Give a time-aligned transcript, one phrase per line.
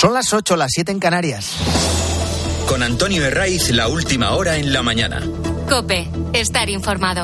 [0.00, 1.56] Son las 8, las 7 en Canarias.
[2.66, 5.20] Con Antonio Herraiz, la última hora en la mañana.
[5.68, 7.22] Cope, estar informado.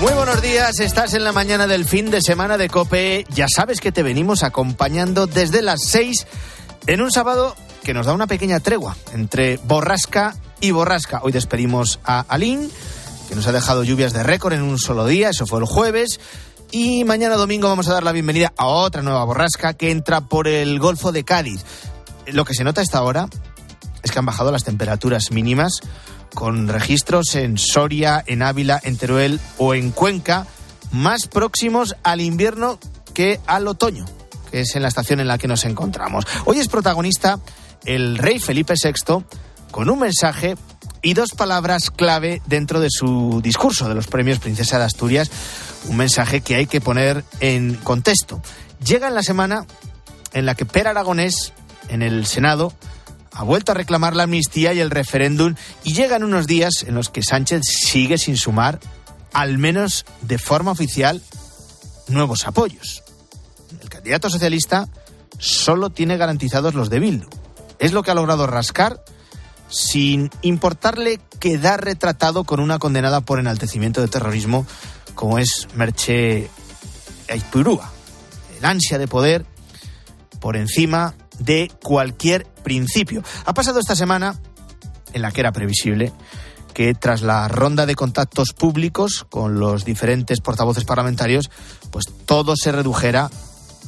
[0.00, 3.26] Muy buenos días, estás en la mañana del fin de semana de Cope.
[3.34, 6.26] Ya sabes que te venimos acompañando desde las 6
[6.86, 7.54] en un sábado
[7.84, 11.20] que nos da una pequeña tregua entre borrasca y borrasca.
[11.22, 12.70] Hoy despedimos a Alín,
[13.32, 16.20] que nos ha dejado lluvias de récord en un solo día, eso fue el jueves.
[16.70, 20.48] Y mañana domingo vamos a dar la bienvenida a otra nueva borrasca que entra por
[20.48, 21.64] el Golfo de Cádiz.
[22.26, 23.30] Lo que se nota hasta ahora
[24.02, 25.80] es que han bajado las temperaturas mínimas
[26.34, 30.46] con registros en Soria, en Ávila, en Teruel o en Cuenca,
[30.90, 32.78] más próximos al invierno
[33.14, 34.04] que al otoño,
[34.50, 36.26] que es en la estación en la que nos encontramos.
[36.44, 37.40] Hoy es protagonista
[37.86, 39.24] el rey Felipe VI
[39.70, 40.54] con un mensaje
[41.02, 45.30] y dos palabras clave dentro de su discurso de los premios Princesa de Asturias,
[45.88, 48.40] un mensaje que hay que poner en contexto.
[48.84, 49.66] Llega en la semana
[50.32, 51.52] en la que Per Aragonés,
[51.88, 52.72] en el Senado,
[53.32, 55.54] ha vuelto a reclamar la amnistía y el referéndum
[55.84, 58.78] y llegan unos días en los que Sánchez sigue sin sumar,
[59.32, 61.20] al menos de forma oficial,
[62.08, 63.02] nuevos apoyos.
[63.80, 64.88] El candidato socialista
[65.38, 67.28] solo tiene garantizados los de Bildu.
[67.78, 69.02] Es lo que ha logrado rascar
[69.72, 74.66] sin importarle quedar retratado con una condenada por enaltecimiento de terrorismo
[75.14, 76.50] como es Merche
[77.28, 77.90] Aipurúa.
[78.58, 79.46] El ansia de poder
[80.40, 83.22] por encima de cualquier principio.
[83.46, 84.38] Ha pasado esta semana
[85.14, 86.12] en la que era previsible
[86.74, 91.50] que tras la ronda de contactos públicos con los diferentes portavoces parlamentarios,
[91.90, 93.30] pues todo se redujera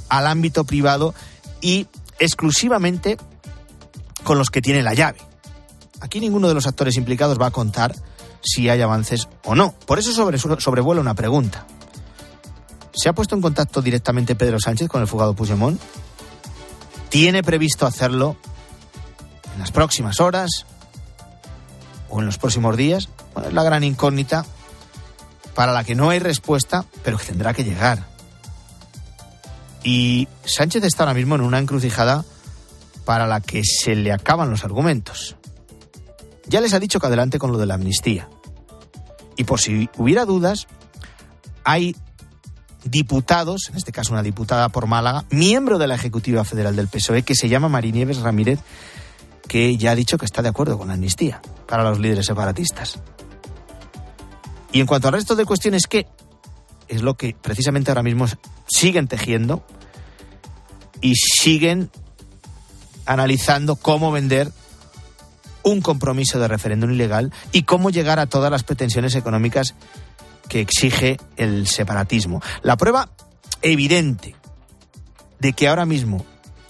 [0.08, 1.14] al ámbito privado
[1.60, 1.86] y
[2.18, 3.16] exclusivamente
[4.22, 5.18] con los que tienen la llave.
[6.04, 7.94] Aquí ninguno de los actores implicados va a contar
[8.42, 9.72] si hay avances o no.
[9.86, 11.66] Por eso sobre, sobrevuela una pregunta.
[12.92, 15.80] ¿Se ha puesto en contacto directamente Pedro Sánchez con el fugado Puigdemont?
[17.08, 18.36] ¿Tiene previsto hacerlo
[19.54, 20.66] en las próximas horas
[22.10, 23.08] o en los próximos días?
[23.32, 24.44] Bueno, es la gran incógnita
[25.54, 28.04] para la que no hay respuesta, pero que tendrá que llegar.
[29.82, 32.26] Y Sánchez está ahora mismo en una encrucijada
[33.06, 35.36] para la que se le acaban los argumentos.
[36.46, 38.28] Ya les ha dicho que adelante con lo de la amnistía.
[39.36, 40.66] Y por si hubiera dudas,
[41.64, 41.96] hay
[42.84, 47.22] diputados, en este caso una diputada por Málaga, miembro de la Ejecutiva Federal del PSOE,
[47.22, 48.60] que se llama Marinieves Ramírez,
[49.48, 52.98] que ya ha dicho que está de acuerdo con la amnistía para los líderes separatistas.
[54.72, 56.06] Y en cuanto al resto de cuestiones, ¿qué?
[56.88, 58.26] Es lo que precisamente ahora mismo
[58.66, 59.64] siguen tejiendo
[61.00, 61.90] y siguen
[63.06, 64.50] analizando cómo vender
[65.64, 69.74] un compromiso de referéndum ilegal y cómo llegar a todas las pretensiones económicas
[70.48, 72.42] que exige el separatismo.
[72.62, 73.10] La prueba
[73.62, 74.36] evidente
[75.40, 76.24] de que ahora mismo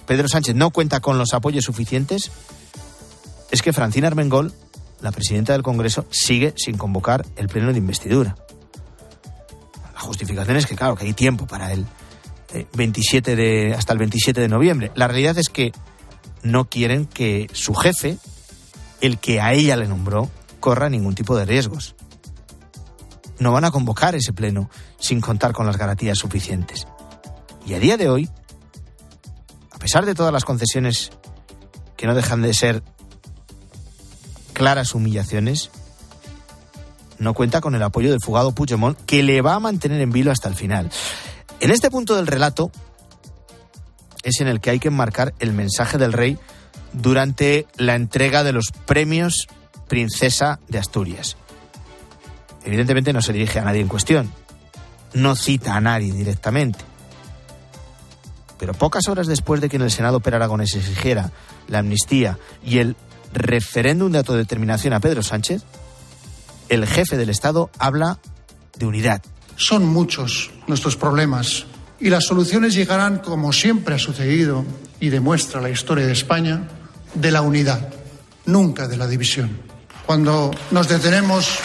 [0.07, 2.31] Pedro Sánchez no cuenta con los apoyos suficientes
[3.51, 4.53] es que Francina Armengol,
[5.01, 8.37] la presidenta del Congreso, sigue sin convocar el pleno de investidura.
[9.95, 11.87] La justificación es que, claro, que hay tiempo para el
[12.75, 14.91] 27 eh, de, hasta el 27 de noviembre.
[14.95, 15.73] La realidad es que
[16.43, 18.19] no quieren que su jefe,
[19.07, 21.95] el que a ella le nombró, corra ningún tipo de riesgos.
[23.39, 26.87] No van a convocar ese pleno sin contar con las garantías suficientes.
[27.67, 28.31] Y a día de hoy,
[29.73, 31.11] a pesar de todas las concesiones
[31.97, 32.83] que no dejan de ser
[34.53, 35.71] claras humillaciones,
[37.19, 40.31] no cuenta con el apoyo del fugado Puigdemont, que le va a mantener en vilo
[40.31, 40.91] hasta el final.
[41.61, 42.71] En este punto del relato
[44.23, 46.39] es en el que hay que enmarcar el mensaje del rey
[46.95, 49.47] durante la entrega de los premios
[49.89, 51.37] Princesa de Asturias.
[52.65, 54.33] Evidentemente no se dirige a nadie en cuestión,
[55.13, 56.79] no cita a nadie directamente.
[58.59, 61.33] Pero pocas horas después de que en el Senado Per Aragones exigiera
[61.69, 62.97] la amnistía y el
[63.33, 65.63] referéndum de autodeterminación a Pedro Sánchez,
[66.69, 68.19] el jefe del Estado habla
[68.79, 69.23] de unidad.
[69.57, 71.67] Son muchos nuestros problemas
[72.01, 74.65] y las soluciones llegarán, como siempre ha sucedido
[75.01, 76.69] y demuestra la historia de España,
[77.15, 77.89] de la unidad,
[78.47, 79.59] nunca de la división.
[80.07, 81.61] Cuando nos detenemos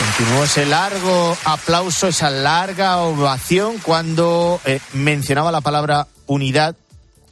[0.00, 6.74] Continuó ese largo aplauso, esa larga ovación cuando eh, mencionaba la palabra unidad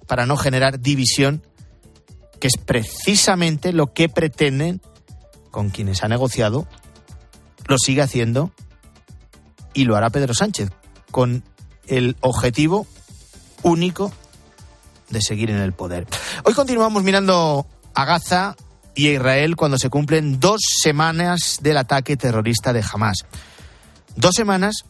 [0.07, 1.43] para no generar división,
[2.41, 4.83] que es precisamente lo que pretenden
[5.51, 6.69] con quienes ha negociado,
[7.67, 8.53] lo sigue haciendo
[9.73, 10.71] y lo hará Pedro Sánchez,
[11.11, 11.45] con
[11.87, 12.87] el objetivo
[13.63, 14.13] único
[15.11, 16.07] de seguir en el poder.
[16.45, 18.57] Hoy continuamos mirando a Gaza
[18.95, 23.25] y a Israel cuando se cumplen dos semanas del ataque terrorista de Hamas.
[24.17, 24.85] Dos semanas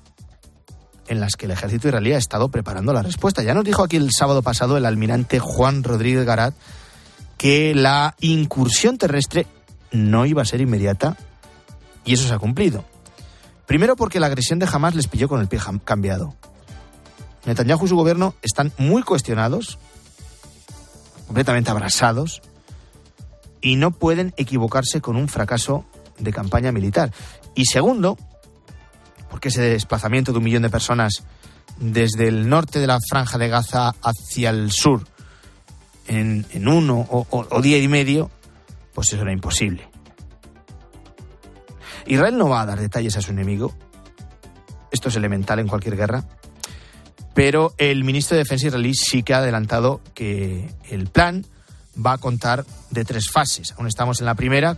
[1.09, 3.43] en las que el ejército israelí ha estado preparando la respuesta.
[3.43, 6.55] Ya nos dijo aquí el sábado pasado el almirante Juan Rodríguez Garat
[7.37, 9.47] que la incursión terrestre
[9.91, 11.17] no iba a ser inmediata
[12.05, 12.85] y eso se ha cumplido.
[13.67, 16.35] Primero porque la agresión de Hamas les pilló con el pie cambiado.
[17.45, 19.79] Netanyahu y su gobierno están muy cuestionados,
[21.29, 22.43] completamente abrasados,
[23.61, 25.85] y no pueden equivocarse con un fracaso
[26.19, 27.13] de campaña militar.
[27.55, 28.19] Y segundo,
[29.31, 31.23] porque ese desplazamiento de un millón de personas
[31.79, 35.07] desde el norte de la franja de Gaza hacia el sur
[36.07, 38.31] en, uno o, o día y medio,
[38.95, 39.89] pues eso era imposible.
[42.07, 43.75] Israel no va a dar detalles a su enemigo.
[44.91, 46.25] Esto es elemental en cualquier guerra.
[47.39, 51.47] Pero el ministro de Defensa israelí sí que ha adelantado que el plan
[51.97, 53.75] va a contar de tres fases.
[53.77, 54.77] Aún estamos en la primera,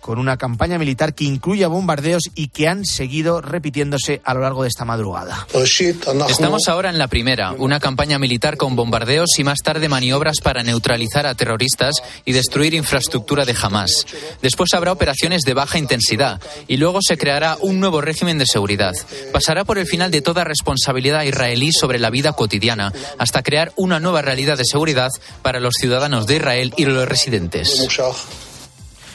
[0.00, 4.62] con una campaña militar que incluye bombardeos y que han seguido repitiéndose a lo largo
[4.62, 5.46] de esta madrugada.
[6.28, 10.62] Estamos ahora en la primera, una campaña militar con bombardeos y más tarde maniobras para
[10.62, 14.06] neutralizar a terroristas y destruir infraestructura de Hamas.
[14.42, 18.94] Después habrá operaciones de baja intensidad y luego se creará un nuevo régimen de seguridad.
[19.32, 24.00] Pasará por el final de toda responsabilidad israelí sobre la vida cotidiana hasta crear una
[24.00, 25.10] nueva realidad de seguridad
[25.42, 27.86] para los ciudadanos de Israel y los residentes.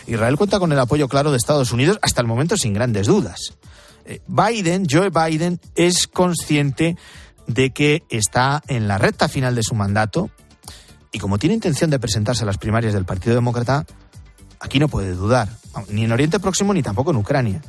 [0.07, 3.53] Israel cuenta con el apoyo claro de Estados Unidos hasta el momento sin grandes dudas.
[4.05, 6.97] Eh, Biden, Joe Biden, es consciente
[7.47, 10.29] de que está en la recta final de su mandato
[11.11, 13.85] y como tiene intención de presentarse a las primarias del Partido Demócrata,
[14.59, 15.49] aquí no puede dudar,
[15.89, 17.61] ni en Oriente Próximo ni tampoco en Ucrania.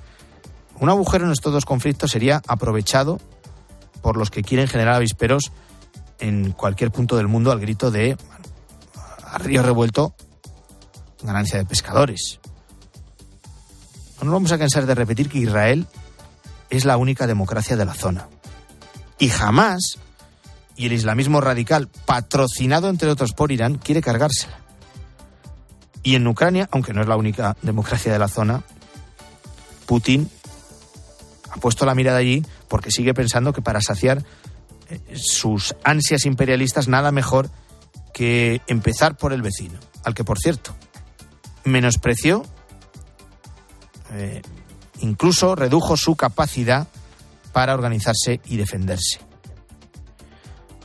[0.80, 3.20] Un agujero en estos dos conflictos sería aprovechado
[4.02, 5.52] por los que quieren generar avisperos
[6.18, 8.16] en cualquier punto del mundo al grito de
[9.24, 10.14] a río revuelto
[11.24, 12.40] ganancia de pescadores.
[14.18, 15.86] No nos vamos a cansar de repetir que Israel
[16.70, 18.28] es la única democracia de la zona.
[19.18, 19.98] Y jamás,
[20.76, 24.58] y el islamismo radical, patrocinado entre otros por Irán, quiere cargársela.
[26.02, 28.62] Y en Ucrania, aunque no es la única democracia de la zona,
[29.86, 30.30] Putin
[31.50, 34.24] ha puesto la mirada allí porque sigue pensando que para saciar
[34.90, 37.48] eh, sus ansias imperialistas nada mejor
[38.12, 40.74] que empezar por el vecino, al que por cierto
[41.64, 42.44] menospreció,
[44.12, 44.42] eh,
[45.00, 46.88] incluso redujo su capacidad
[47.52, 49.20] para organizarse y defenderse.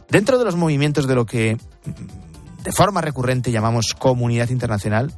[0.10, 5.14] Dentro de los movimientos de lo que mm, de forma recurrente llamamos comunidad internacional,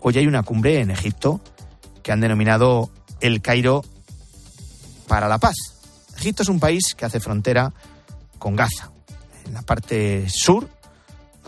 [0.00, 1.40] hoy hay una cumbre en Egipto
[2.02, 2.90] que han denominado
[3.20, 3.84] el Cairo
[5.06, 5.56] para la paz.
[6.16, 7.72] Egipto es un país que hace frontera
[8.38, 8.90] con Gaza,
[9.44, 10.68] en la parte sur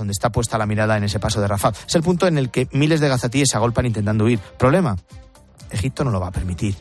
[0.01, 1.73] donde está puesta la mirada en ese paso de Rafah.
[1.87, 4.39] Es el punto en el que miles de gazatíes se agolpan intentando huir.
[4.39, 4.97] Problema,
[5.71, 6.75] Egipto no lo va a permitir.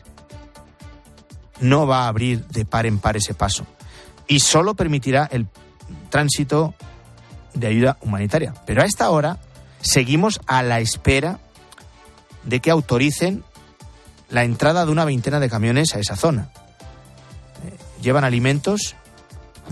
[1.60, 3.66] No va a abrir de par en par ese paso.
[4.26, 5.48] Y solo permitirá el
[6.08, 6.74] tránsito
[7.52, 8.54] de ayuda humanitaria.
[8.64, 9.38] Pero a esta hora
[9.82, 11.40] seguimos a la espera
[12.44, 13.44] de que autoricen
[14.30, 16.48] la entrada de una veintena de camiones a esa zona.
[17.66, 18.96] Eh, llevan alimentos,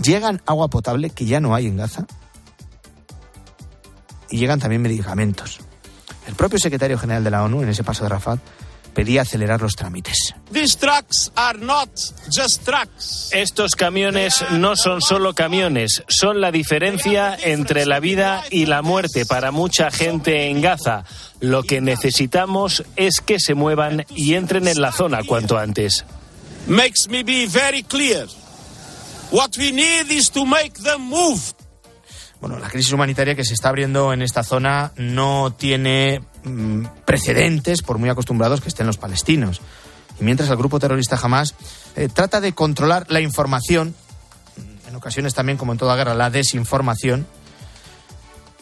[0.03, 2.05] llegan agua potable que ya no hay en Gaza
[4.29, 5.59] y llegan también medicamentos.
[6.27, 8.39] El propio secretario general de la ONU, en ese paso de Rafat,
[8.93, 10.35] pedía acelerar los trámites.
[13.31, 19.25] Estos camiones no son solo camiones, son la diferencia entre la vida y la muerte
[19.25, 21.03] para mucha gente en Gaza.
[21.39, 26.05] Lo que necesitamos es que se muevan y entren en la zona cuanto antes.
[26.67, 28.27] Makes me be very clear.
[29.31, 31.53] What we need is to make them move.
[32.41, 37.81] Bueno, la crisis humanitaria que se está abriendo en esta zona no tiene mm, precedentes,
[37.81, 39.61] por muy acostumbrados que estén los palestinos.
[40.19, 41.55] Y mientras el grupo terrorista Hamas
[41.95, 43.93] eh, trata de controlar la información,
[44.87, 47.27] en ocasiones también, como en toda guerra, la desinformación,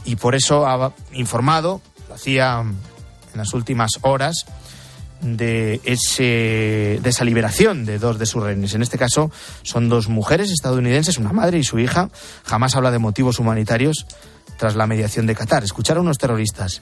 [0.05, 4.45] y por eso ha informado, lo hacía en las últimas horas,
[5.21, 8.73] de, ese, de esa liberación de dos de sus rehenes.
[8.73, 9.31] En este caso
[9.63, 12.09] son dos mujeres estadounidenses, una madre y su hija.
[12.43, 14.05] Jamás habla de motivos humanitarios
[14.57, 15.63] tras la mediación de Qatar.
[15.63, 16.81] Escuchar a unos terroristas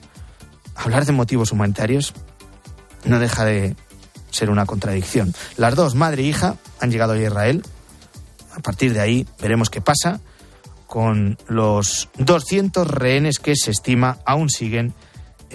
[0.76, 2.14] hablar de motivos humanitarios
[3.06, 3.76] no deja de
[4.30, 5.34] ser una contradicción.
[5.58, 7.64] Las dos, madre e hija, han llegado a Israel.
[8.56, 10.20] A partir de ahí veremos qué pasa
[10.88, 14.94] con los 200 rehenes que se estima aún siguen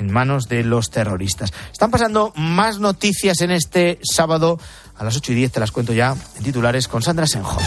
[0.00, 1.52] en manos de los terroristas.
[1.71, 4.59] Están pasando más noticias en este sábado
[4.97, 7.61] a las 8 y 10, te las cuento ya en titulares con Sandra Senjo.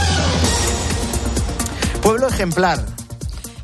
[2.01, 2.83] Pueblo ejemplar.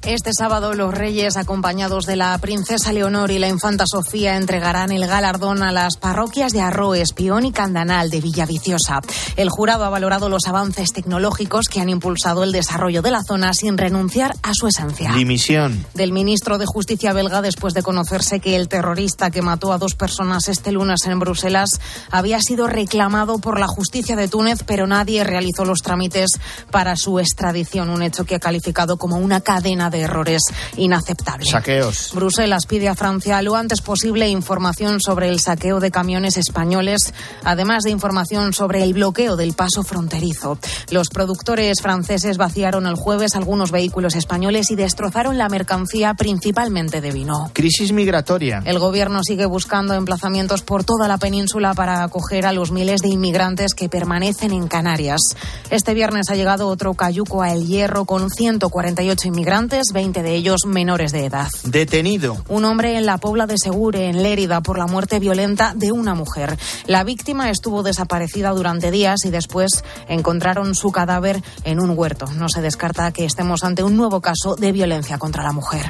[0.04, 5.06] Este sábado los reyes, acompañados de la princesa Leonor y la infanta Sofía, entregarán el
[5.06, 9.02] galardón a las parroquias de Arro, Espión y Candanal de Villaviciosa.
[9.36, 13.54] El jurado ha valorado los avances tecnológicos que han impulsado el desarrollo de la zona
[13.54, 15.12] sin renunciar a su esencia.
[15.12, 15.86] Dimisión.
[15.94, 19.96] Del ministro de Justicia belga después de conocerse que el terrorista que mató a dos
[19.96, 21.70] personas este lunes en Bruselas
[22.10, 26.30] había sido reclamado por la justicia de Túnez, pero nadie realizó los trámites
[26.72, 30.42] para su extradición, un hecho que ha calificado como una cadena de errores
[30.78, 31.50] inaceptables.
[31.50, 32.12] Saqueos.
[32.14, 37.14] Bruselas pide a Francia lo antes posible información sobre el saqueo de camiones españoles,
[37.44, 40.58] además de información sobre el bloqueo del paso fronterizo.
[40.90, 47.12] Los productores franceses vaciaron el jueves algunos vehículos españoles y destrozaron la mercancía principalmente de
[47.12, 47.50] vino.
[47.54, 48.62] Crisis migratoria.
[48.66, 53.10] El gobierno sigue buscando emplazamientos por toda la península para acoger a los miles de
[53.10, 55.22] inmigrantes que permanecen en Canarias.
[55.70, 60.62] Este viernes ha llegado otro cayuco a El Hierro con 148 inmigrantes, 20 de ellos
[60.66, 61.50] menores de edad.
[61.64, 62.38] Detenido.
[62.48, 66.16] Un hombre en la Pobla de Segure, en Lérida, por la muerte violenta de una
[66.16, 66.58] mujer.
[66.86, 72.26] La víctima estuvo desaparecida durante días y después encontraron su cadáver en un huerto.
[72.36, 75.86] No se descarta que estemos ante un nuevo caso de violencia contra la mujer.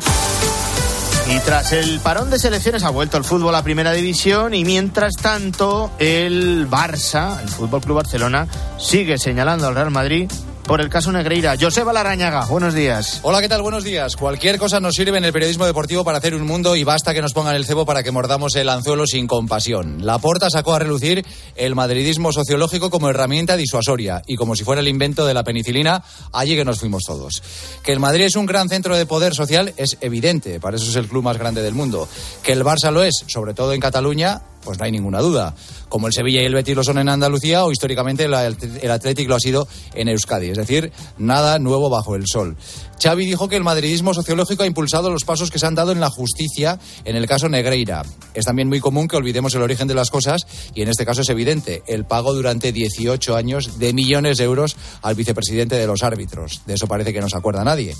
[1.29, 5.13] Y tras el parón de selecciones ha vuelto el fútbol a primera división y mientras
[5.13, 8.48] tanto el Barça, el Fútbol Club Barcelona,
[8.79, 10.29] sigue señalando al Real Madrid
[10.70, 11.56] por el caso Negreira.
[11.60, 13.22] Joseba Larrañaga, buenos días.
[13.24, 13.64] Hola, ¿qué tal?
[13.64, 14.16] Buenos días.
[14.16, 17.24] Cualquier cosa nos sirve en el periodismo deportivo para hacer un mundo y basta que
[17.24, 20.06] nos pongan el cebo para que mordamos el anzuelo sin compasión.
[20.06, 24.82] La Porta sacó a relucir el madridismo sociológico como herramienta disuasoria y como si fuera
[24.82, 27.42] el invento de la penicilina, allí que nos fuimos todos.
[27.82, 30.96] Que el Madrid es un gran centro de poder social es evidente, para eso es
[30.98, 32.08] el club más grande del mundo.
[32.44, 35.56] Que el Barça lo es, sobre todo en Cataluña, pues no hay ninguna duda.
[35.88, 39.36] Como el Sevilla y el Betis lo son en Andalucía o históricamente el Atlético lo
[39.36, 40.50] ha sido en Euskadi.
[40.50, 42.58] Es decir, nada nuevo bajo el sol.
[43.01, 46.01] Xavi dijo que el madridismo sociológico ha impulsado los pasos que se han dado en
[46.01, 48.04] la justicia en el caso Negreira.
[48.34, 51.22] Es también muy común que olvidemos el origen de las cosas y en este caso
[51.22, 56.04] es evidente el pago durante 18 años de millones de euros al vicepresidente de los
[56.04, 56.62] árbitros.
[56.66, 57.96] De eso parece que no se acuerda nadie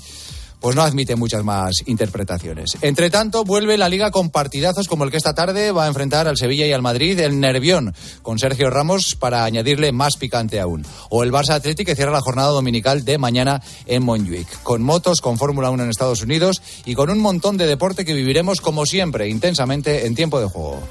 [0.60, 2.78] pues no admite muchas más interpretaciones.
[2.82, 6.28] Entre tanto, vuelve la liga con partidazos como el que esta tarde va a enfrentar
[6.28, 10.86] al Sevilla y al Madrid, el Nervión, con Sergio Ramos para añadirle más picante aún.
[11.08, 14.62] O el Barça Atlético que cierra la jornada dominical de mañana en Montjuic.
[14.62, 18.14] Con motos, con Fórmula 1 en Estados Unidos y con un montón de deporte que
[18.14, 20.82] viviremos como siempre, intensamente en tiempo de juego.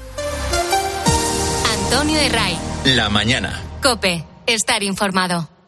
[1.84, 2.58] Antonio de Ray.
[2.84, 3.62] La mañana.
[3.82, 4.24] Cope.
[4.46, 5.59] Estar informado.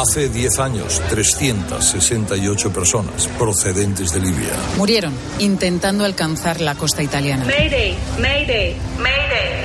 [0.00, 7.44] Hace 10 años, 368 personas procedentes de Libia murieron intentando alcanzar la costa italiana.
[7.44, 9.60] Mayday, Mayday, Mayday.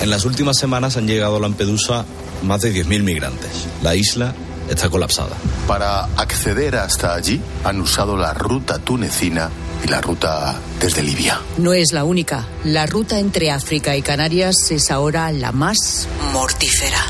[0.00, 2.06] En las últimas semanas han llegado a Lampedusa
[2.42, 3.50] más de 10.000 migrantes.
[3.82, 4.34] La isla
[4.70, 5.36] está colapsada.
[5.66, 9.50] Para acceder hasta allí han usado la ruta tunecina
[9.84, 11.38] y la ruta desde Libia.
[11.58, 12.46] No es la única.
[12.64, 17.04] La ruta entre África y Canarias es ahora la más mortífera.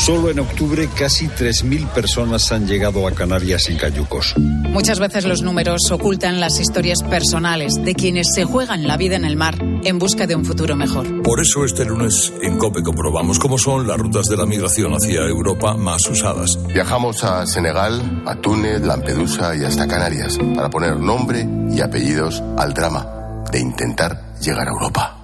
[0.00, 4.34] Solo en octubre casi 3.000 personas han llegado a Canarias en cayucos.
[4.38, 9.26] Muchas veces los números ocultan las historias personales de quienes se juegan la vida en
[9.26, 11.22] el mar en busca de un futuro mejor.
[11.22, 15.20] Por eso este lunes en COPE comprobamos cómo son las rutas de la migración hacia
[15.20, 16.58] Europa más usadas.
[16.72, 22.72] Viajamos a Senegal, a Túnez, Lampedusa y hasta Canarias para poner nombre y apellidos al
[22.72, 25.16] drama de intentar llegar a Europa.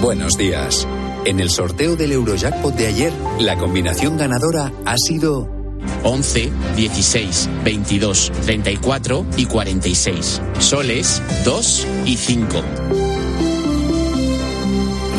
[0.00, 0.86] Buenos días.
[1.26, 5.50] En el sorteo del Eurojackpot de ayer, la combinación ganadora ha sido
[6.04, 10.40] 11, 16, 22, 34 y 46.
[10.60, 12.62] Soles 2 y 5.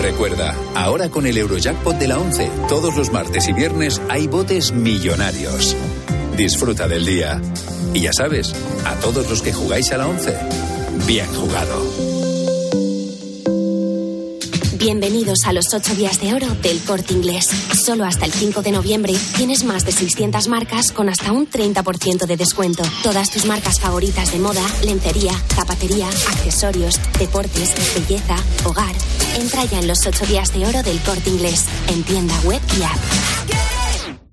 [0.02, 4.72] Recuerda, ahora con el Eurojackpot de la 11, todos los martes y viernes hay botes
[4.72, 5.76] millonarios.
[6.38, 7.42] Disfruta del día.
[7.94, 8.54] Y ya sabes,
[8.86, 10.38] a todos los que jugáis a la 11,
[11.06, 12.17] bien jugado.
[14.80, 17.48] Bienvenidos a los 8 días de oro del corte inglés.
[17.48, 22.28] Solo hasta el 5 de noviembre tienes más de 600 marcas con hasta un 30%
[22.28, 22.84] de descuento.
[23.02, 28.94] Todas tus marcas favoritas de moda, lencería, zapatería, accesorios, deportes, belleza, hogar.
[29.40, 32.84] Entra ya en los 8 días de oro del corte inglés, en tienda web y
[32.84, 33.17] app.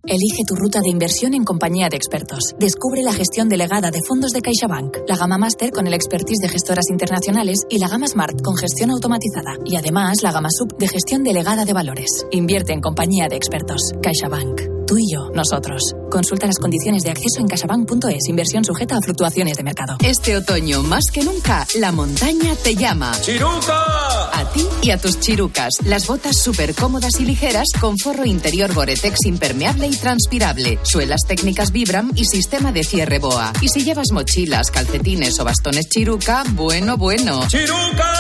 [0.07, 2.55] Elige tu ruta de inversión en compañía de expertos.
[2.59, 6.51] Descubre la gestión delegada de fondos de CaixaBank, la gama Master con el expertise de
[6.51, 9.57] gestoras internacionales y la gama Smart con gestión automatizada.
[9.65, 12.27] Y además la gama Sub de gestión delegada de valores.
[12.33, 13.93] Invierte en compañía de expertos.
[14.03, 14.74] CaixaBank.
[14.87, 15.81] Tú y yo, nosotros.
[16.11, 18.29] Consulta las condiciones de acceso en casabank.es.
[18.29, 19.97] Inversión sujeta a fluctuaciones de mercado.
[20.01, 23.13] Este otoño, más que nunca, la montaña te llama.
[23.23, 24.31] ¡Chiruca!
[24.33, 25.75] A ti y a tus chirucas.
[25.85, 30.79] Las botas súper cómodas y ligeras con forro interior Goretex impermeable y transpirable.
[30.83, 33.53] Suelas técnicas Vibram y sistema de cierre BOA.
[33.63, 37.47] Y si llevas mochilas, calcetines o bastones chiruca, bueno, bueno.
[37.49, 38.13] ¡Chiruca!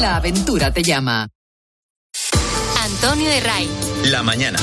[0.00, 1.28] La aventura te llama.
[2.82, 3.68] Antonio de Ray.
[4.04, 4.58] La mañana.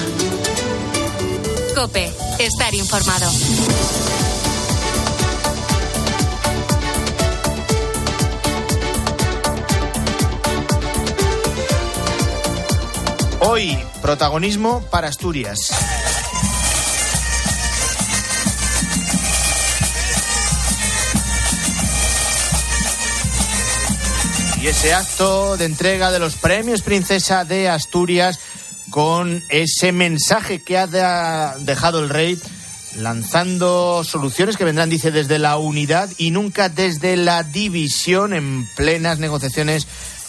[1.75, 2.09] Cope.
[2.39, 3.29] Estar informado.
[13.41, 15.71] Hoy, protagonismo para Asturias.
[24.61, 28.39] Y ese acto de entrega de los premios Princesa de Asturias
[28.95, 32.39] con ese mensaje que ha de- dejado el rey
[32.97, 39.19] lanzando soluciones que vendrán, dice, desde la unidad y nunca desde la división en plenas
[39.19, 39.85] negociaciones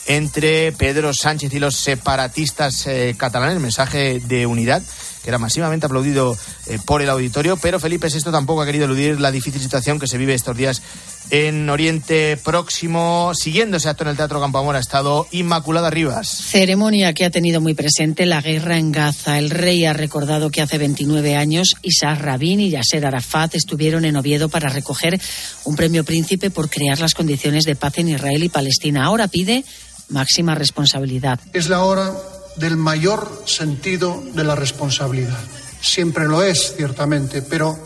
[0.06, 3.61] entre Pedro Sánchez y los separatistas eh, catalanes.
[3.61, 4.82] Mensaje de unidad
[5.26, 9.21] que era masivamente aplaudido eh, por el auditorio, pero Felipe VI tampoco ha querido eludir
[9.21, 10.83] la difícil situación que se vive estos días
[11.30, 13.33] en Oriente Próximo.
[13.35, 16.28] Siguiendo ese acto en el Teatro Campoamor ha estado Inmaculada Rivas.
[16.28, 19.40] Ceremonia que ha tenido muy presente la guerra en Gaza.
[19.40, 24.14] El rey ha recordado que hace 29 años Isaac Rabin y Yasser Arafat estuvieron en
[24.14, 25.21] Oviedo para recoger
[25.64, 29.06] un premio príncipe por crear las condiciones de paz en Israel y Palestina.
[29.06, 29.64] Ahora pide
[30.09, 31.40] máxima responsabilidad.
[31.52, 32.14] Es la hora
[32.56, 35.38] del mayor sentido de la responsabilidad.
[35.80, 37.78] Siempre lo es, ciertamente, pero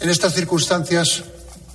[0.00, 1.24] en estas circunstancias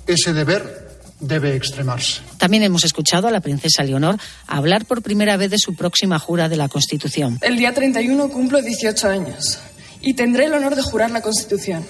[0.06, 0.84] ese deber
[1.20, 2.20] debe extremarse.
[2.38, 6.48] También hemos escuchado a la princesa Leonor hablar por primera vez de su próxima jura
[6.48, 7.38] de la Constitución.
[7.40, 9.58] El día 31 cumplo 18 años
[10.00, 11.86] y tendré el honor de jurar la Constitución,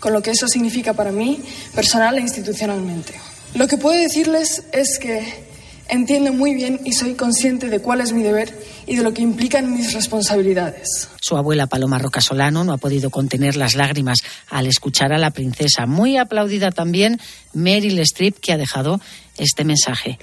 [0.00, 1.42] con lo que eso significa para mí,
[1.74, 3.14] personal e institucionalmente.
[3.54, 5.51] Lo que puedo decirles es que
[5.92, 9.20] entiendo muy bien y soy consciente de cuál es mi deber y de lo que
[9.20, 11.08] implican mis responsabilidades.
[11.20, 15.30] Su abuela Paloma Roca Solano no ha podido contener las lágrimas al escuchar a la
[15.30, 15.86] princesa.
[15.86, 17.20] Muy aplaudida también
[17.52, 19.00] Meryl Streep, que ha dejado
[19.36, 20.18] este mensaje.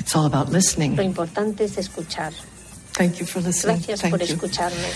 [0.97, 2.33] Lo importante es escuchar.
[3.75, 4.87] Gracias por escucharme.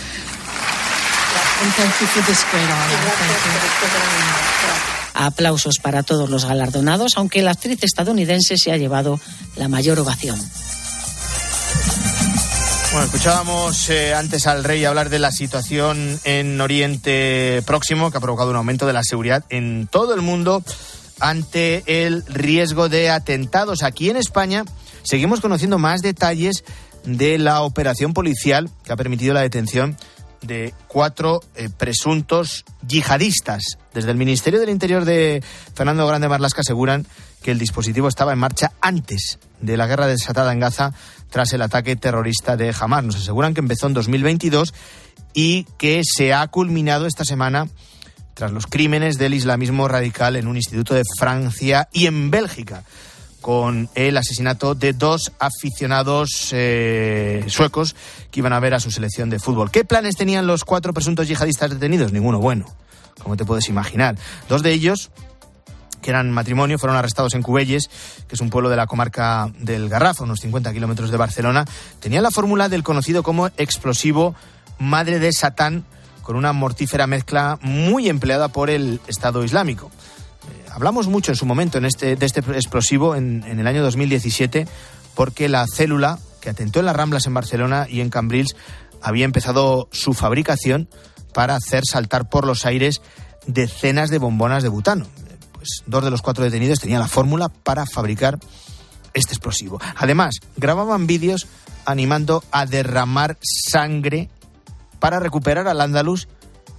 [5.13, 9.19] Aplausos para todos los galardonados, aunque la actriz estadounidense se ha llevado
[9.55, 10.39] la mayor ovación.
[12.91, 18.21] Bueno, escuchábamos eh, antes al rey hablar de la situación en Oriente Próximo, que ha
[18.21, 20.63] provocado un aumento de la seguridad en todo el mundo
[21.19, 23.81] ante el riesgo de atentados.
[23.81, 24.63] Aquí en España
[25.01, 26.63] seguimos conociendo más detalles
[27.03, 29.97] de la operación policial que ha permitido la detención
[30.43, 33.63] de cuatro eh, presuntos yihadistas.
[33.93, 37.05] Desde el Ministerio del Interior de Fernando Grande Marlasca aseguran
[37.41, 40.93] que el dispositivo estaba en marcha antes de la guerra desatada en Gaza
[41.29, 43.03] tras el ataque terrorista de Hamas.
[43.03, 44.73] Nos aseguran que empezó en 2022
[45.33, 47.67] y que se ha culminado esta semana
[48.33, 52.83] tras los crímenes del islamismo radical en un instituto de Francia y en Bélgica
[53.43, 57.93] con el asesinato de dos aficionados eh, suecos
[58.31, 59.69] que iban a ver a su selección de fútbol.
[59.69, 62.13] ¿Qué planes tenían los cuatro presuntos yihadistas detenidos?
[62.13, 62.65] Ninguno bueno,
[63.21, 64.15] como te puedes imaginar.
[64.47, 65.11] Dos de ellos,
[66.01, 67.89] que eran matrimonio, fueron arrestados en Cubelles,
[68.29, 71.65] que es un pueblo de la comarca del Garraf, a unos 50 kilómetros de Barcelona.
[71.99, 74.35] Tenían la fórmula del conocido como explosivo
[74.79, 75.83] Madre de Satán,
[76.21, 79.91] con una mortífera mezcla muy empleada por el Estado Islámico.
[80.73, 84.67] Hablamos mucho en su momento en este, de este explosivo en, el año 2017
[85.13, 88.55] porque la célula que atentó en las Ramblas en Barcelona y en Cambrils
[88.99, 90.89] había empezado su fabricación
[91.31, 93.01] para hacer saltar por los aires
[93.45, 95.05] decenas de bombonas de butano.
[95.51, 98.39] Pues dos de los cuatro detenidos tenían la fórmula para fabricar
[99.13, 99.79] este explosivo.
[99.95, 101.45] Además, grababan vídeos
[101.85, 104.27] animando a derramar sangre
[104.99, 106.27] para recuperar al Andalus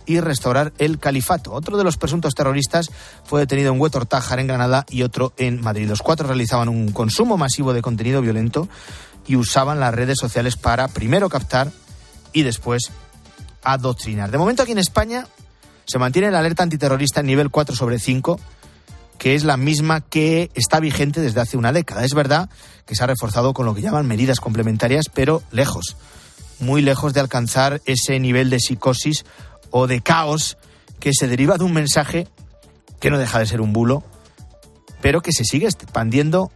[0.07, 1.53] y restaurar el califato.
[1.53, 2.91] Otro de los presuntos terroristas
[3.25, 5.89] fue detenido en Huetor Tájar, en Granada, y otro en Madrid.
[5.89, 8.69] Los cuatro realizaban un consumo masivo de contenido violento
[9.27, 11.71] y usaban las redes sociales para primero captar
[12.33, 12.91] y después
[13.63, 14.31] adoctrinar.
[14.31, 15.27] De momento aquí en España
[15.87, 18.39] se mantiene la alerta antiterrorista en nivel 4 sobre 5,
[19.19, 22.05] que es la misma que está vigente desde hace una década.
[22.05, 22.49] Es verdad
[22.87, 25.97] que se ha reforzado con lo que llaman medidas complementarias, pero lejos,
[26.61, 29.25] muy lejos de alcanzar ese nivel de psicosis
[29.77, 30.57] o de caos
[31.01, 32.29] que se deriva de un mensaje
[33.01, 34.05] que no deja de ser un bulo,
[35.01, 36.53] pero que se sigue expandiendo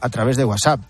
[0.00, 0.80] a través de WhatsApp.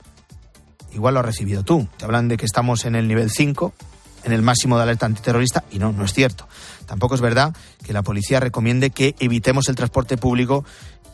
[0.95, 1.89] Igual lo has recibido tú.
[1.97, 3.75] Te hablan de que estamos en el nivel 5,
[4.23, 6.47] en el máximo de alerta antiterrorista y no, no es cierto.
[6.87, 7.53] Tampoco es verdad
[7.85, 10.65] que la policía recomiende que evitemos el transporte público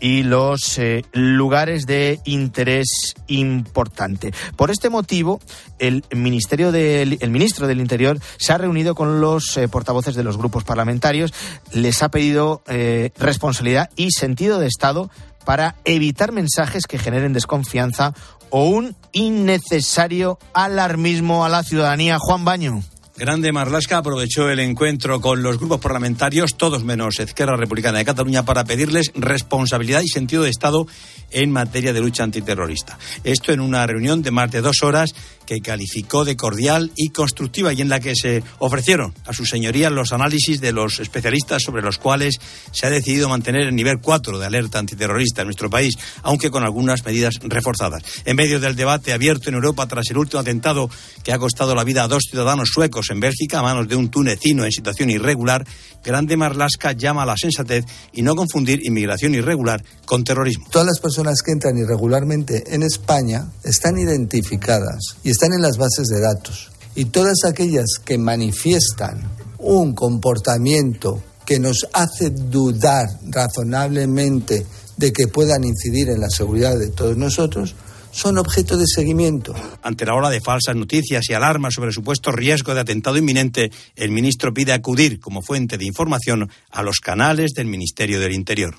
[0.02, 4.34] y los eh, lugares de interés importante.
[4.56, 5.40] Por este motivo,
[5.78, 10.24] el Ministerio del el ministro del Interior se ha reunido con los eh, portavoces de
[10.24, 11.32] los grupos parlamentarios,
[11.72, 15.08] les ha pedido eh, responsabilidad y sentido de Estado
[15.44, 18.12] para evitar mensajes que generen desconfianza
[18.50, 22.18] o un innecesario alarmismo a la ciudadanía.
[22.18, 22.82] Juan Baño.
[23.22, 28.44] Grande Marlasca aprovechó el encuentro con los grupos parlamentarios, todos menos Izquierda Republicana de Cataluña,
[28.44, 30.88] para pedirles responsabilidad y sentido de Estado
[31.30, 32.98] en materia de lucha antiterrorista.
[33.22, 35.14] Esto en una reunión de más de dos horas
[35.46, 39.92] que calificó de cordial y constructiva y en la que se ofrecieron a sus señorías
[39.92, 42.38] los análisis de los especialistas sobre los cuales
[42.70, 46.64] se ha decidido mantener el nivel 4 de alerta antiterrorista en nuestro país, aunque con
[46.64, 48.02] algunas medidas reforzadas.
[48.24, 50.90] En medio del debate abierto en Europa tras el último atentado
[51.22, 54.10] que ha costado la vida a dos ciudadanos suecos en Bélgica a manos de un
[54.10, 55.66] tunecino en situación irregular,
[56.04, 60.66] Grande Marlasca llama a la sensatez y no confundir inmigración irregular con terrorismo.
[60.70, 66.06] Todas las personas que entran irregularmente en España están identificadas y están en las bases
[66.08, 66.70] de datos.
[66.94, 69.22] Y todas aquellas que manifiestan
[69.58, 74.66] un comportamiento que nos hace dudar razonablemente
[74.96, 77.74] de que puedan incidir en la seguridad de todos nosotros,
[78.12, 79.54] son objeto de seguimiento.
[79.82, 84.10] Ante la ola de falsas noticias y alarmas sobre supuesto riesgo de atentado inminente, el
[84.10, 88.76] ministro pide acudir como fuente de información a los canales del Ministerio del Interior.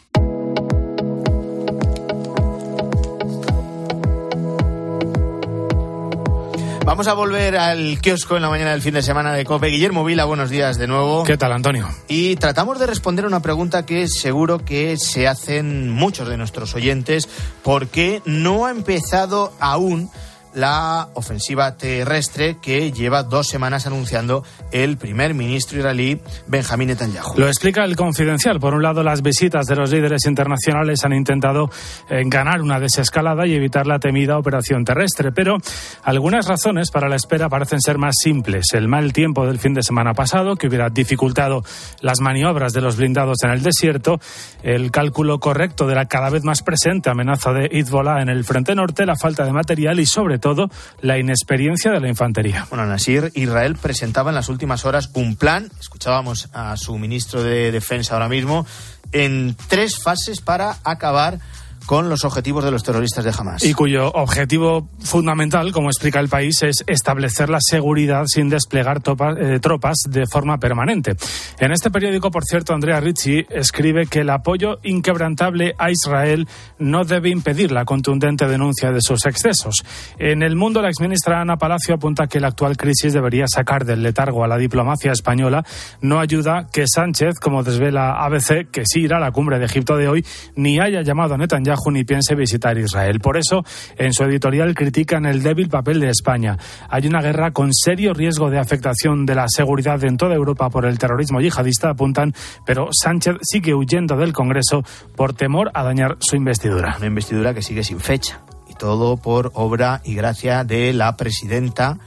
[6.86, 9.68] Vamos a volver al kiosco en la mañana del fin de semana de COPE.
[9.68, 11.24] Guillermo Vila, buenos días de nuevo.
[11.24, 11.88] ¿Qué tal, Antonio?
[12.10, 17.30] Y tratamos de responder una pregunta que seguro que se hacen muchos de nuestros oyentes.
[17.64, 20.10] ¿Por qué no ha empezado aún
[20.56, 27.38] la ofensiva terrestre que lleva dos semanas anunciando el primer ministro israelí Benjamín Netanyahu.
[27.38, 28.60] Lo explica el confidencial.
[28.60, 31.70] Por un lado, las visitas de los líderes internacionales han intentado
[32.10, 35.58] eh, ganar una desescalada y evitar la temida operación terrestre, pero
[36.04, 38.68] algunas razones para la espera parecen ser más simples.
[38.74, 41.64] El mal tiempo del fin de semana pasado, que hubiera dificultado
[42.02, 44.20] las maniobras de los blindados en el desierto,
[44.62, 48.76] el cálculo correcto de la cada vez más presente amenaza de Hezbollah en el frente
[48.76, 52.68] norte, la falta de material y, sobre todo la inexperiencia de la infantería.
[52.70, 57.72] Bueno, Nasir, Israel presentaba en las últimas horas un plan, escuchábamos a su ministro de
[57.72, 58.68] Defensa ahora mismo,
[59.14, 61.40] en tres fases para acabar
[61.86, 63.64] con los objetivos de los terroristas de Hamas.
[63.64, 69.02] Y cuyo objetivo fundamental, como explica el país, es establecer la seguridad sin desplegar
[69.38, 71.16] eh, tropas de forma permanente.
[71.60, 76.48] En este periódico, por cierto, Andrea Ricci escribe que el apoyo inquebrantable a Israel
[76.80, 79.84] no debe impedir la contundente denuncia de sus excesos.
[80.18, 84.04] En el mundo, la exministra Ana Palacio apunta que la actual crisis debería sacar del
[84.04, 85.66] letargo a la diplomacia española.
[86.02, 89.98] No ayuda que Sánchez, como desvela ABC, que sí irá a la cumbre de Egipto
[89.98, 93.20] de hoy, ni haya llamado a Netanyahu ni piense visitar Israel.
[93.20, 93.64] Por eso,
[93.98, 96.58] en su editorial critican el débil papel de España.
[96.90, 100.86] Hay una guerra con serio riesgo de afectación de la seguridad en toda Europa por
[100.86, 102.34] el terrorismo yihadista, apuntan,
[102.66, 104.84] pero Sánchez sigue huyendo del Congreso
[105.16, 106.96] por temor a dañar su investidura.
[106.98, 108.42] Una investidura que sigue sin fecha.
[108.70, 112.00] Y todo por obra y gracia de la presidenta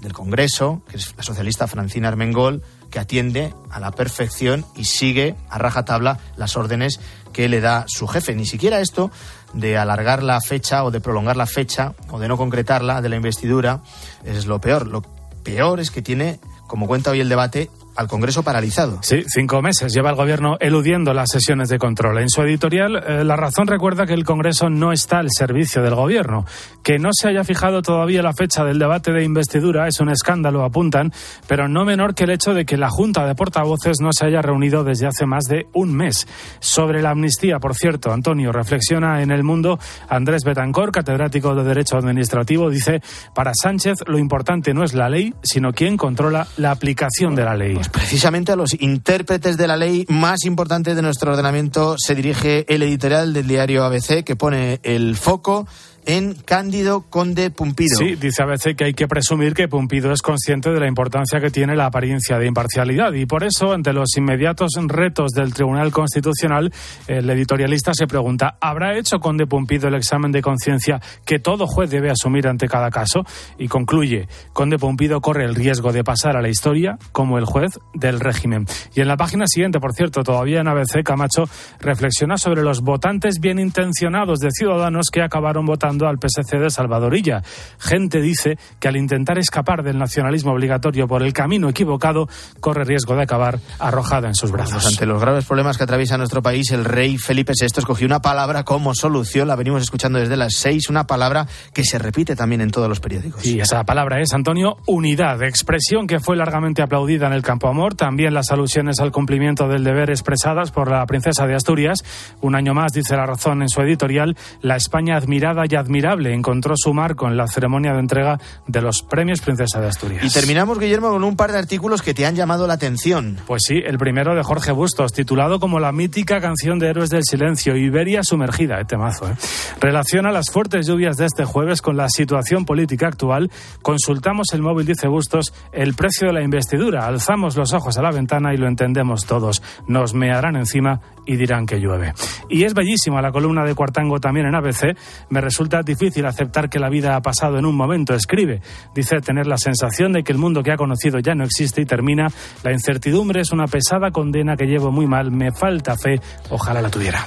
[0.00, 5.34] del Congreso, que es la socialista Francina Armengol, que atiende a la perfección y sigue
[5.48, 7.00] a rajatabla las órdenes
[7.32, 8.34] que le da su jefe.
[8.34, 9.10] Ni siquiera esto
[9.52, 13.16] de alargar la fecha o de prolongar la fecha o de no concretarla de la
[13.16, 13.82] investidura
[14.24, 14.86] es lo peor.
[14.86, 15.02] Lo
[15.42, 18.98] peor es que tiene, como cuenta hoy el debate, al Congreso paralizado.
[19.02, 22.18] Sí, cinco meses lleva el Gobierno eludiendo las sesiones de control.
[22.18, 25.94] En su editorial, eh, La Razón recuerda que el Congreso no está al servicio del
[25.94, 26.44] Gobierno.
[26.82, 30.64] Que no se haya fijado todavía la fecha del debate de investidura es un escándalo,
[30.64, 31.12] apuntan,
[31.46, 34.42] pero no menor que el hecho de que la Junta de Portavoces no se haya
[34.42, 36.26] reunido desde hace más de un mes.
[36.60, 39.78] Sobre la amnistía, por cierto, Antonio reflexiona en El Mundo.
[40.08, 43.02] Andrés Betancor, catedrático de Derecho Administrativo, dice,
[43.34, 47.54] para Sánchez lo importante no es la ley, sino quien controla la aplicación de la
[47.54, 47.81] ley.
[47.82, 52.64] Pues precisamente a los intérpretes de la ley más importante de nuestro ordenamiento se dirige
[52.72, 55.66] el editorial del diario ABC que pone el foco
[56.06, 57.96] en Cándido Conde Pumpido.
[57.96, 61.40] Sí, dice a veces que hay que presumir que Pumpido es consciente de la importancia
[61.40, 65.92] que tiene la apariencia de imparcialidad y por eso, ante los inmediatos retos del Tribunal
[65.92, 66.72] Constitucional,
[67.06, 71.90] el editorialista se pregunta, ¿habrá hecho Conde Pumpido el examen de conciencia que todo juez
[71.90, 73.24] debe asumir ante cada caso?
[73.58, 77.78] Y concluye, Conde Pumpido corre el riesgo de pasar a la historia como el juez
[77.94, 78.66] del régimen.
[78.94, 81.44] Y en la página siguiente, por cierto, todavía en ABC, Camacho
[81.80, 87.42] reflexiona sobre los votantes bien intencionados de ciudadanos que acabaron votando al PSC de Salvadorilla.
[87.78, 92.28] Gente dice que al intentar escapar del nacionalismo obligatorio por el camino equivocado,
[92.60, 94.86] corre riesgo de acabar arrojada en sus brazos.
[94.86, 98.64] Ante los graves problemas que atraviesa nuestro país, el rey Felipe VI escogió una palabra
[98.64, 99.48] como solución.
[99.48, 103.00] La venimos escuchando desde las seis, una palabra que se repite también en todos los
[103.00, 103.44] periódicos.
[103.44, 107.94] Y esa palabra es, Antonio, unidad, expresión que fue largamente aplaudida en el Campo Amor.
[107.94, 111.98] También las alusiones al cumplimiento del deber expresadas por la princesa de Asturias.
[112.40, 116.74] Un año más, dice la razón en su editorial, la España admirada y admirable encontró
[116.76, 120.24] su marco en la ceremonia de entrega de los premios Princesa de Asturias.
[120.24, 123.38] Y terminamos, Guillermo, con un par de artículos que te han llamado la atención.
[123.46, 127.24] Pues sí, el primero de Jorge Bustos, titulado como la mítica canción de Héroes del
[127.24, 129.28] Silencio, Iberia sumergida, eh, temazo.
[129.28, 129.34] ¿eh?
[129.80, 133.50] Relaciona las fuertes lluvias de este jueves con la situación política actual.
[133.82, 137.06] Consultamos el móvil, dice Bustos, el precio de la investidura.
[137.06, 139.62] Alzamos los ojos a la ventana y lo entendemos todos.
[139.86, 142.14] Nos mearán encima y dirán que llueve.
[142.48, 144.96] Y es bellísima la columna de Cuartango también en ABC.
[145.30, 148.60] Me resulta difícil aceptar que la vida ha pasado en un momento, escribe.
[148.94, 151.86] Dice tener la sensación de que el mundo que ha conocido ya no existe y
[151.86, 152.26] termina.
[152.62, 155.30] La incertidumbre es una pesada condena que llevo muy mal.
[155.30, 156.20] Me falta fe.
[156.50, 157.26] Ojalá la tuviera.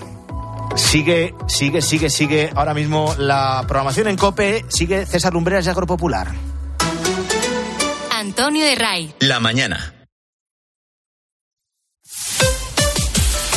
[0.75, 4.65] Sigue, sigue, sigue, sigue ahora mismo la programación en COPE.
[4.67, 6.27] Sigue César Lumbreras y Agropopular.
[8.11, 9.13] Antonio de Ray.
[9.19, 9.93] La mañana.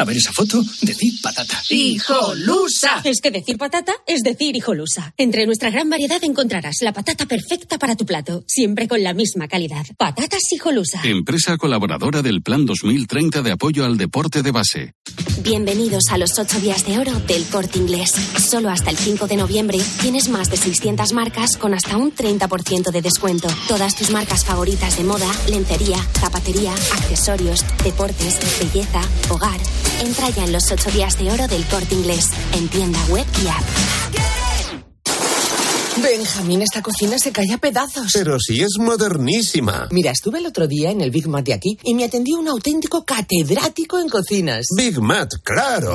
[0.00, 1.62] A ver esa foto, decir patata.
[1.68, 3.02] ¡Hijolusa!
[3.04, 5.12] Es que decir patata es decir hijolusa.
[5.18, 9.46] Entre nuestra gran variedad encontrarás la patata perfecta para tu plato, siempre con la misma
[9.46, 9.84] calidad.
[9.98, 11.02] Patatas hijolusa.
[11.04, 14.94] Empresa colaboradora del Plan 2030 de apoyo al deporte de base.
[15.42, 18.12] Bienvenidos a los 8 días de oro del corte inglés.
[18.38, 22.90] Solo hasta el 5 de noviembre tienes más de 600 marcas con hasta un 30%
[22.90, 23.48] de descuento.
[23.68, 29.60] Todas tus marcas favoritas de moda, lencería, zapatería, accesorios, deportes, belleza, hogar.
[30.00, 33.48] Entra ya en los 8 días de oro del corte inglés, en tienda web y
[33.48, 33.64] app.
[36.02, 38.10] Benjamín, esta cocina se cae a pedazos.
[38.14, 39.88] Pero si es modernísima.
[39.90, 42.48] Mira, estuve el otro día en el Big Mat de aquí y me atendió un
[42.48, 44.66] auténtico catedrático en cocinas.
[44.76, 45.94] Big Mat, claro.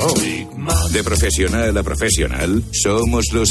[0.92, 3.50] De profesional a profesional, somos los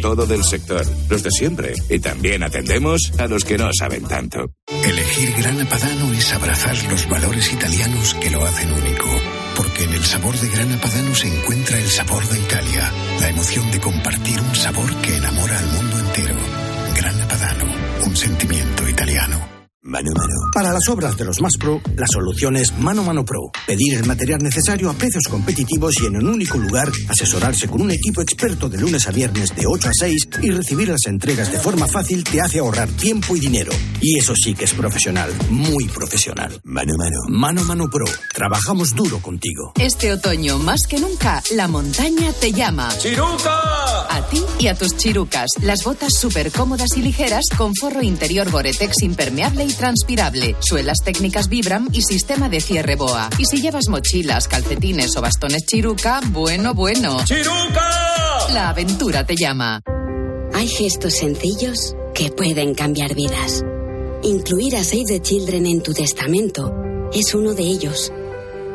[0.00, 1.74] todo del sector, los de siempre.
[1.88, 4.50] Y también atendemos a los que no saben tanto.
[4.66, 9.41] Elegir Grana Padano es abrazar los valores italianos que lo hacen único.
[9.82, 13.80] En el sabor de Grana Padano se encuentra el sabor de Italia, la emoción de
[13.80, 15.41] compartir un sabor que enamora
[19.92, 20.34] Mano Mano.
[20.54, 23.50] Para las obras de los más pro, la solución es Mano Mano Pro.
[23.66, 27.90] Pedir el material necesario a precios competitivos y en un único lugar, asesorarse con un
[27.90, 31.58] equipo experto de lunes a viernes de 8 a 6 y recibir las entregas de
[31.58, 33.70] forma fácil te hace ahorrar tiempo y dinero.
[34.00, 36.58] Y eso sí que es profesional, muy profesional.
[36.64, 37.18] Mano Mano.
[37.28, 38.06] Mano Mano Pro.
[38.32, 39.74] Trabajamos duro contigo.
[39.78, 42.88] Este otoño, más que nunca, la montaña te llama.
[42.96, 44.06] ¡Chiruca!
[44.08, 45.50] A ti y a tus chirucas.
[45.60, 51.48] Las botas súper cómodas y ligeras con forro interior Gore-Tex impermeable y transpirable, suelas técnicas
[51.48, 53.30] Vibram y sistema de cierre BOA.
[53.36, 57.16] Y si llevas mochilas, calcetines o bastones Chiruca, bueno, bueno.
[57.24, 57.90] ¡Chiruca!
[58.52, 59.80] La aventura te llama.
[60.54, 63.64] Hay gestos sencillos que pueden cambiar vidas.
[64.22, 66.72] Incluir a Save the Children en tu testamento
[67.12, 68.12] es uno de ellos.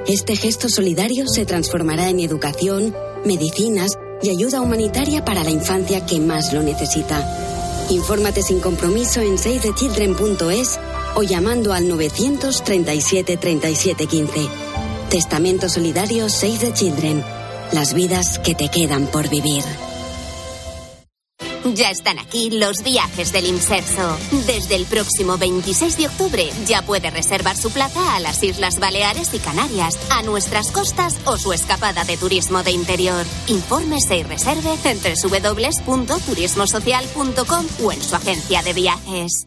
[0.08, 2.94] Este gesto solidario se transformará en educación,
[3.24, 3.92] medicinas
[4.22, 7.26] y ayuda humanitaria para la infancia que más lo necesita.
[7.90, 10.78] Infórmate sin compromiso en savethechildren.es
[11.18, 14.48] o llamando al 937 37 15.
[15.10, 17.24] Testamento Solidario Save the Children.
[17.72, 19.64] Las vidas que te quedan por vivir.
[21.74, 24.16] Ya están aquí los viajes del Inserso.
[24.46, 29.34] Desde el próximo 26 de octubre ya puede reservar su plaza a las Islas Baleares
[29.34, 33.26] y Canarias, a nuestras costas o su escapada de turismo de interior.
[33.48, 39.47] Infórmese y reserve en www.turismosocial.com o en su agencia de viajes.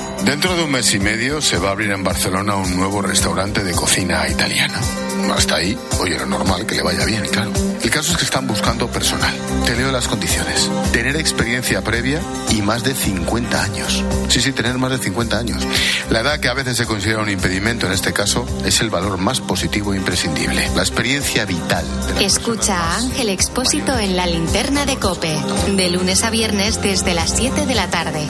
[0.25, 3.63] Dentro de un mes y medio se va a abrir en Barcelona un nuevo restaurante
[3.63, 4.79] de cocina italiana.
[5.35, 7.51] Hasta ahí, oye, lo normal que le vaya bien, claro.
[7.81, 9.33] El caso es que están buscando personal.
[9.65, 10.69] Te leo las condiciones.
[10.91, 14.03] Tener experiencia previa y más de 50 años.
[14.29, 15.65] Sí, sí, tener más de 50 años.
[16.09, 19.17] La edad que a veces se considera un impedimento en este caso es el valor
[19.17, 20.69] más positivo e imprescindible.
[20.75, 21.85] La experiencia vital.
[22.19, 25.35] Escucha a Ángel Expósito en la linterna de Cope.
[25.75, 28.27] De lunes a viernes desde las 7 de la tarde.